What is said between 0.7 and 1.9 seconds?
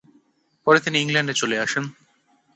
তিনি ইংল্যান্ডে চলে আসেন।